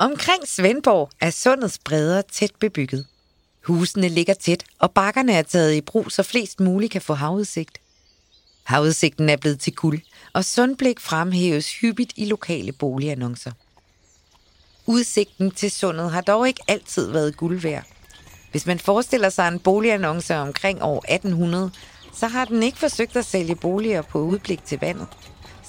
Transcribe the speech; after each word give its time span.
Omkring 0.00 0.48
Svendborg 0.48 1.10
er 1.20 1.30
sundets 1.30 1.78
bredder 1.78 2.22
tæt 2.22 2.50
bebygget. 2.60 3.06
Husene 3.64 4.08
ligger 4.08 4.34
tæt, 4.34 4.64
og 4.78 4.90
bakkerne 4.90 5.32
er 5.32 5.42
taget 5.42 5.74
i 5.74 5.80
brug, 5.80 6.12
så 6.12 6.22
flest 6.22 6.60
muligt 6.60 6.92
kan 6.92 7.02
få 7.02 7.14
havudsigt. 7.14 7.78
Havudsigten 8.64 9.28
er 9.28 9.36
blevet 9.36 9.60
til 9.60 9.74
guld, 9.74 10.00
og 10.32 10.44
Sundblik 10.44 11.00
fremhæves 11.00 11.80
hyppigt 11.80 12.12
i 12.16 12.24
lokale 12.24 12.72
boligannoncer. 12.72 13.52
Udsigten 14.86 15.50
til 15.50 15.70
sundet 15.70 16.10
har 16.10 16.20
dog 16.20 16.48
ikke 16.48 16.62
altid 16.68 17.10
været 17.10 17.36
guld 17.36 17.60
værd. 17.60 17.84
Hvis 18.50 18.66
man 18.66 18.78
forestiller 18.78 19.28
sig 19.28 19.48
en 19.48 19.58
boligannonce 19.58 20.36
omkring 20.36 20.82
år 20.82 21.04
1800, 21.08 21.70
så 22.14 22.26
har 22.26 22.44
den 22.44 22.62
ikke 22.62 22.78
forsøgt 22.78 23.16
at 23.16 23.24
sælge 23.24 23.54
boliger 23.54 24.02
på 24.02 24.18
udblik 24.18 24.64
til 24.64 24.78
vandet. 24.80 25.06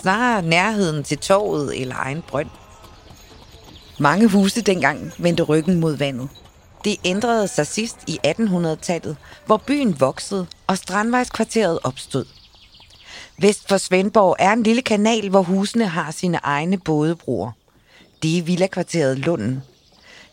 Snarere 0.02 0.41
nærheden 0.41 1.03
til 1.03 1.17
torvet 1.17 1.81
eller 1.81 1.95
egen 1.95 2.21
brønd. 2.21 2.49
Mange 4.02 4.27
huse 4.27 4.62
dengang 4.62 5.12
vendte 5.17 5.44
ryggen 5.44 5.80
mod 5.80 5.95
vandet. 5.98 6.30
Det 6.84 6.98
ændrede 7.05 7.48
sig 7.48 7.67
sidst 7.67 7.98
i 8.08 8.20
1800-tallet, 8.27 9.17
hvor 9.45 9.58
byen 9.58 9.99
voksede 9.99 10.48
og 10.67 10.77
Strandvejskvarteret 10.77 11.80
opstod. 11.84 12.25
Vest 13.38 13.67
for 13.67 13.77
Svendborg 13.77 14.35
er 14.39 14.53
en 14.53 14.63
lille 14.63 14.81
kanal, 14.81 15.30
hvor 15.30 15.41
husene 15.41 15.88
har 15.88 16.12
sine 16.12 16.39
egne 16.44 16.77
bådebroer. 16.77 17.52
Det 18.23 18.38
er 18.38 18.44
villakvarteret 18.44 19.20
Lunden. 19.20 19.62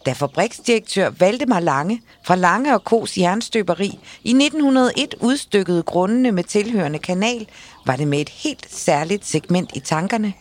Da 0.07 0.13
fabriksdirektør 0.13 1.11
Valdemar 1.11 1.61
Lange 1.61 2.03
fra 2.25 2.35
Lange 2.35 2.75
og 2.75 2.85
Kos 2.85 3.19
Jernstøberi 3.19 3.99
i 4.25 4.31
1901 4.31 5.15
udstykkede 5.21 5.83
grundene 5.83 6.33
med 6.33 6.45
tilhørende 6.45 6.99
kanal, 6.99 7.47
var 7.87 7.97
det 7.97 8.09
med 8.09 8.21
et 8.21 8.29
helt 8.29 8.67
særligt 8.71 9.27
segment 9.27 9.71
i 9.75 9.81
tankerne. 9.81 10.33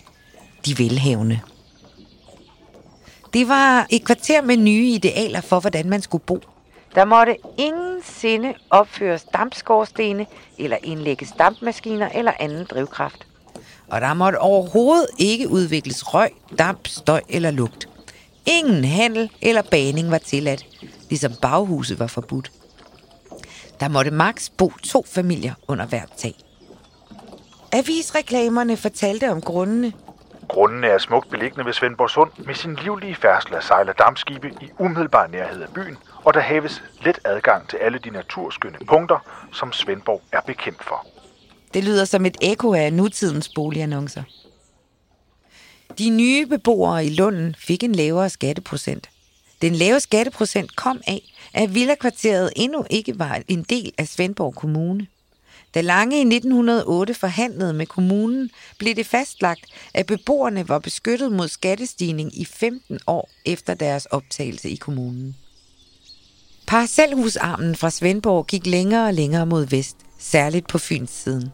De 0.66 0.80
velhavende. 0.80 1.40
Det 3.36 3.48
var 3.48 3.88
et 3.90 4.06
kvarter 4.06 4.42
med 4.42 4.58
nye 4.58 4.88
idealer 4.88 5.42
for, 5.42 5.60
hvordan 5.60 5.90
man 5.90 6.02
skulle 6.02 6.24
bo. 6.24 6.40
Der 6.96 7.06
måtte 7.06 7.38
ingen 7.58 8.04
sinde 8.04 8.54
opføres 8.70 9.24
dampskorstene 9.24 10.26
eller 10.58 10.78
indlægges 10.84 11.32
dampmaskiner 11.40 12.10
eller 12.10 12.32
anden 12.40 12.66
drivkraft. 12.66 13.28
Og 13.88 14.02
der 14.02 14.14
måtte 14.14 14.40
overhovedet 14.40 15.08
ikke 15.18 15.50
udvikles 15.50 16.14
røg, 16.14 16.30
damp, 16.58 16.88
støj 16.88 17.22
eller 17.30 17.52
lugt. 17.52 17.90
Ingen 18.46 18.86
handel 18.86 19.32
eller 19.42 19.62
baning 19.72 20.12
var 20.12 20.18
tilladt, 20.18 20.66
ligesom 21.10 21.34
baghuset 21.42 22.00
var 22.00 22.08
forbudt. 22.08 22.52
Der 23.80 23.88
måtte 23.88 24.12
maks 24.12 24.50
bo 24.50 24.72
to 24.84 25.06
familier 25.08 25.54
under 25.68 25.86
hvert 25.86 26.12
tag. 26.18 26.34
Avisreklamerne 27.72 28.78
fortalte 28.78 29.32
om 29.32 29.42
grundene. 29.42 29.94
Grundene 30.56 30.88
er 30.88 30.98
smukt 30.98 31.30
beliggende 31.30 31.66
ved 31.66 31.74
Svendborg 31.74 32.10
Sund 32.10 32.32
med 32.46 32.56
sin 32.56 32.76
livlige 32.76 33.16
færdsel 33.16 33.56
af 33.56 33.64
sejl- 33.64 33.90
og 33.90 34.00
dampskibe 34.00 34.50
i 34.62 34.70
umiddelbar 34.80 35.28
nærhed 35.28 35.62
af 35.62 35.74
byen, 35.74 35.98
og 36.24 36.34
der 36.34 36.40
haves 36.40 36.84
let 37.06 37.20
adgang 37.26 37.70
til 37.70 37.78
alle 37.78 37.98
de 37.98 38.10
naturskønne 38.10 38.78
punkter, 38.88 39.48
som 39.52 39.74
Svendborg 39.74 40.22
er 40.32 40.42
bekendt 40.42 40.84
for. 40.84 41.08
Det 41.74 41.84
lyder 41.84 42.06
som 42.06 42.26
et 42.26 42.38
ekko 42.42 42.74
af 42.74 42.94
nutidens 42.94 43.50
boligannoncer. 43.56 44.24
De 45.98 46.10
nye 46.10 46.46
beboere 46.46 47.06
i 47.06 47.10
Lunden 47.10 47.56
fik 47.58 47.84
en 47.84 47.96
lavere 47.96 48.30
skatteprocent. 48.30 49.10
Den 49.62 49.76
lave 49.76 50.00
skatteprocent 50.00 50.76
kom 50.76 51.02
af, 51.08 51.22
at 51.54 51.76
villakvarteret 51.76 52.54
endnu 52.56 52.86
ikke 52.90 53.20
var 53.20 53.42
en 53.48 53.64
del 53.64 53.94
af 53.98 54.08
Svendborg 54.08 54.56
Kommune. 54.56 55.08
Da 55.76 55.82
Lange 55.82 56.18
i 56.18 56.22
1908 56.22 57.14
forhandlede 57.14 57.74
med 57.74 57.86
kommunen, 57.86 58.50
blev 58.78 58.96
det 58.96 59.06
fastlagt, 59.06 59.66
at 59.94 60.06
beboerne 60.06 60.70
var 60.70 60.80
beskyttet 60.80 61.32
mod 61.32 61.48
skattestigning 61.48 62.40
i 62.40 62.46
15 62.46 63.00
år 63.08 63.30
efter 63.46 63.74
deres 63.74 64.06
optagelse 64.06 64.70
i 64.70 64.76
kommunen. 64.76 65.36
Parcelhusarmen 66.68 67.76
fra 67.76 67.90
Svendborg 67.90 68.48
gik 68.48 68.66
længere 68.66 69.08
og 69.08 69.14
længere 69.14 69.46
mod 69.46 69.66
vest, 69.66 69.98
særligt 70.20 70.68
på 70.68 70.78
Fyns 70.78 71.12
siden. 71.12 71.50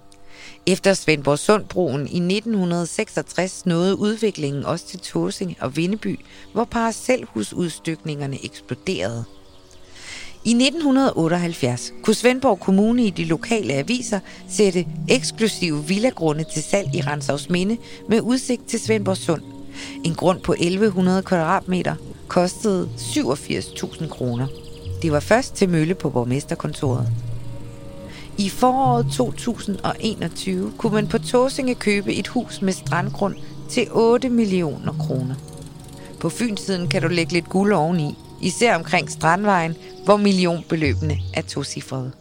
Efter 0.65 0.93
Svendborg 0.93 1.39
Sundbroen 1.39 2.01
i 2.01 2.35
1966 2.35 3.65
nåede 3.65 3.99
udviklingen 3.99 4.65
også 4.65 4.87
til 4.87 4.99
Tåsing 4.99 5.55
og 5.59 5.75
Vindeby, 5.75 6.19
hvor 6.53 6.65
parcelhusudstykningerne 6.65 8.45
eksploderede. 8.45 9.25
I 10.45 10.53
1978 10.53 11.93
kunne 12.03 12.15
Svendborg 12.15 12.59
Kommune 12.59 13.03
i 13.03 13.09
de 13.09 13.25
lokale 13.25 13.73
aviser 13.73 14.19
sætte 14.49 14.85
eksklusive 15.09 15.85
villagrunde 15.85 16.43
til 16.53 16.63
salg 16.63 16.95
i 16.95 17.01
Renshavsminde 17.01 17.77
med 18.09 18.21
udsigt 18.21 18.67
til 18.67 18.79
Svendborg 18.79 19.17
Sund. 19.17 19.41
En 20.03 20.15
grund 20.15 20.41
på 20.41 20.53
1100 20.53 21.23
kvadratmeter 21.23 21.95
kostede 22.27 22.89
87.000 22.97 24.07
kroner. 24.07 24.47
Det 25.01 25.11
var 25.11 25.19
først 25.19 25.55
til 25.55 25.69
mølle 25.69 25.95
på 25.95 26.09
borgmesterkontoret. 26.09 27.07
I 28.37 28.49
foråret 28.49 29.05
2021 29.13 30.73
kunne 30.77 30.93
man 30.93 31.07
på 31.07 31.17
Tåsinge 31.17 31.75
købe 31.75 32.13
et 32.13 32.27
hus 32.27 32.61
med 32.61 32.73
strandgrund 32.73 33.35
til 33.69 33.87
8 33.91 34.29
millioner 34.29 34.93
kroner. 34.93 35.35
På 36.19 36.29
Fynsiden 36.29 36.87
kan 36.87 37.01
du 37.01 37.07
lægge 37.07 37.33
lidt 37.33 37.49
guld 37.49 37.73
oveni, 37.73 38.17
især 38.41 38.75
omkring 38.75 39.11
Strandvejen, 39.11 39.75
hvor 40.05 40.17
millionbeløbene 40.17 41.17
er 41.33 41.41
tocifrede. 41.41 42.11